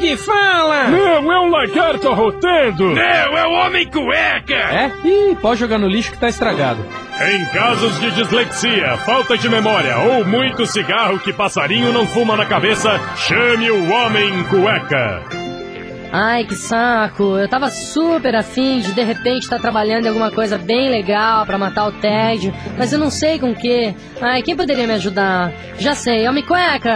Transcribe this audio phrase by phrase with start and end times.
[0.00, 0.88] Que fala!
[0.88, 2.94] Não, é um lagarto arrotando!
[2.94, 4.54] Não, é o Homem Cueca!
[4.54, 4.90] É?
[5.04, 6.84] Ih, pode jogar no lixo que tá estragado.
[7.20, 12.46] Em casos de dislexia, falta de memória ou muito cigarro que passarinho não fuma na
[12.46, 15.22] cabeça, chame o Homem Cueca.
[16.12, 17.38] Ai, que saco.
[17.38, 21.58] Eu tava super afim de de repente estar trabalhando em alguma coisa bem legal pra
[21.58, 23.94] matar o tédio, mas eu não sei com o que.
[24.20, 25.52] Ai, quem poderia me ajudar?
[25.78, 26.94] Já sei, Homem Cueca!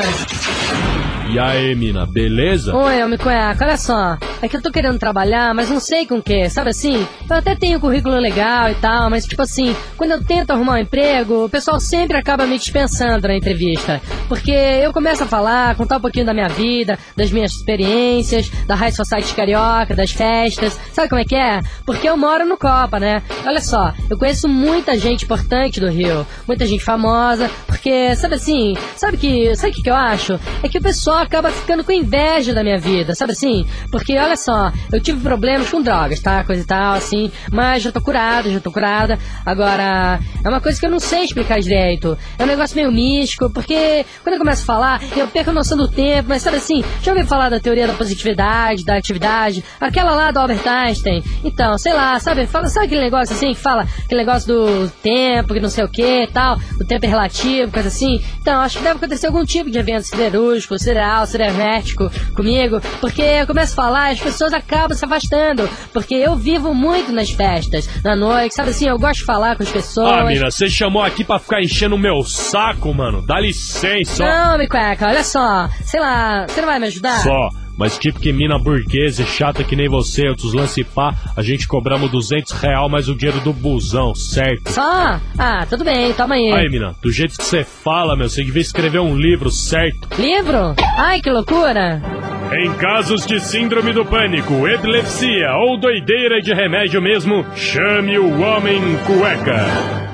[1.30, 2.75] E aí, mina, beleza?
[2.75, 4.17] Oi, Homem Cueca, olha só.
[4.43, 7.07] É que eu tô querendo trabalhar, mas não sei com o que, sabe assim?
[7.29, 10.79] Eu até tenho currículo legal e tal, mas tipo assim, quando eu tento arrumar um
[10.79, 14.01] emprego, o pessoal sempre acaba me dispensando na entrevista.
[14.29, 18.75] Porque eu começo a falar, contar um pouquinho da minha vida, das minhas experiências, da
[18.75, 20.79] High Society Carioca, das festas.
[20.93, 21.61] Sabe como é que é?
[21.87, 23.23] Porque eu moro no Copa, né?
[23.47, 28.77] Olha só, eu conheço muita gente importante do Rio, muita gente famosa, porque, sabe assim,
[28.97, 30.39] sabe que, sabe o que, que eu acho?
[30.62, 33.67] É que o pessoal acaba ficando com inveja da minha vida, sabe assim?
[33.91, 36.43] Porque, olha só, eu tive problemas com drogas, tá?
[36.45, 39.19] Coisa e tal, assim, mas já tô curada, já tô curada.
[39.45, 42.17] Agora, é uma coisa que eu não sei explicar direito.
[42.39, 45.77] É um negócio meio místico, porque quando eu começo a falar, eu perco a noção
[45.77, 50.15] do tempo, mas sabe assim, já ouviu falar da teoria da positividade, da atividade, aquela
[50.15, 51.23] lá do Albert Einstein?
[51.45, 55.55] Então, sei lá, sabe, fala, sabe aquele negócio assim que fala, aquele negócio do tempo,
[55.55, 58.23] que não sei o que tal, o tempo é relativo, coisa assim?
[58.41, 63.47] Então, acho que deve acontecer algum tipo de evento siderúrgico, cereal, cibernético comigo, porque eu
[63.47, 68.16] começo a falar, as pessoas acabam se afastando, porque eu vivo muito nas festas, na
[68.16, 70.12] noite, sabe assim, eu gosto de falar com as pessoas.
[70.12, 73.25] Ah, mina, você chamou aqui pra ficar enchendo o meu saco, mano.
[73.26, 74.25] Dá licença.
[74.25, 77.22] Não, me cueca, olha só, sei lá, você não vai me ajudar?
[77.22, 77.48] Só.
[77.76, 81.66] Mas tipo que mina burguesa e chata que nem você, outros lance pá, a gente
[81.66, 84.70] cobramos 200 real mais o dinheiro do busão, certo?
[84.70, 85.20] Só?
[85.36, 86.52] Ah, tudo bem, toma aí.
[86.52, 90.08] Aí, mina, do jeito que você fala, meu, você devia escrever um livro, certo?
[90.16, 90.75] Livro?
[90.96, 92.00] Ai, que loucura!
[92.53, 98.81] Em casos de síndrome do pânico, epilepsia ou doideira de remédio mesmo, chame o Homem
[99.06, 100.13] Cueca.